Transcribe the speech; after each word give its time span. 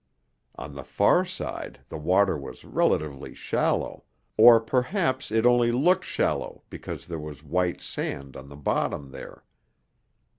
On 0.55 0.73
the 0.73 0.83
far 0.83 1.23
side 1.25 1.81
the 1.89 1.97
water 1.99 2.35
was 2.35 2.65
relatively 2.65 3.35
shallow, 3.35 4.05
or 4.35 4.59
perhaps 4.59 5.29
it 5.31 5.45
only 5.45 5.71
looked 5.71 6.05
shallow 6.05 6.63
because 6.71 7.05
there 7.05 7.19
was 7.19 7.43
white 7.43 7.81
sand 7.81 8.35
on 8.35 8.49
the 8.49 8.57
bottom 8.57 9.11
there. 9.11 9.43